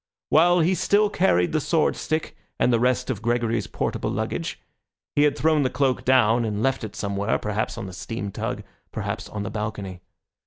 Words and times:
While 0.29 0.61
he 0.61 0.73
still 0.73 1.11
carried 1.11 1.51
the 1.51 1.61
sword 1.61 1.95
stick 1.95 2.35
and 2.57 2.73
the 2.73 2.79
rest 2.79 3.11
of 3.11 3.21
Gregory's 3.21 3.67
portable 3.67 4.09
luggage, 4.09 4.59
he 5.15 5.21
had 5.21 5.37
thrown 5.37 5.61
the 5.61 5.69
cloak 5.69 6.03
down 6.03 6.43
and 6.43 6.63
left 6.63 6.83
it 6.83 6.95
somewhere, 6.95 7.37
perhaps 7.37 7.77
on 7.77 7.85
the 7.85 7.93
steam 7.93 8.31
tug, 8.31 8.63
perhaps 8.91 9.29
on 9.29 9.43
the 9.43 9.51
balcony. 9.51 10.01